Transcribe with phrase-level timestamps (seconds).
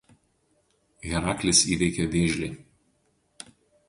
[1.09, 2.49] Heraklis įveikė vėžlį.